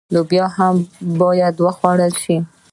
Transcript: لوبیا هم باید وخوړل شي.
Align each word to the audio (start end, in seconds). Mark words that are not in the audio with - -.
لوبیا 0.13 0.45
هم 0.57 0.75
باید 1.19 1.55
وخوړل 1.65 2.13
شي. 2.23 2.37